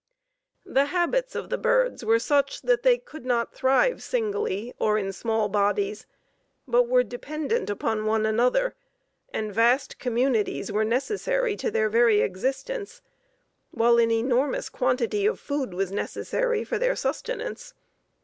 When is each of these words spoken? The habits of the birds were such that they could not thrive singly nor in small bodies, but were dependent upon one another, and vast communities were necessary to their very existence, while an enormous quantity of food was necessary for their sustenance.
The 0.65 0.85
habits 0.85 1.35
of 1.35 1.51
the 1.51 1.59
birds 1.59 2.03
were 2.03 2.17
such 2.17 2.63
that 2.63 2.81
they 2.81 2.97
could 2.97 3.23
not 3.23 3.53
thrive 3.53 4.01
singly 4.01 4.73
nor 4.79 4.97
in 4.97 5.13
small 5.13 5.47
bodies, 5.47 6.07
but 6.67 6.87
were 6.87 7.03
dependent 7.03 7.69
upon 7.69 8.07
one 8.07 8.25
another, 8.25 8.73
and 9.31 9.53
vast 9.53 9.99
communities 9.99 10.71
were 10.71 10.83
necessary 10.83 11.55
to 11.57 11.69
their 11.69 11.87
very 11.87 12.21
existence, 12.21 13.03
while 13.69 13.99
an 13.99 14.09
enormous 14.09 14.69
quantity 14.69 15.27
of 15.27 15.39
food 15.39 15.71
was 15.71 15.91
necessary 15.91 16.63
for 16.63 16.79
their 16.79 16.95
sustenance. 16.95 17.75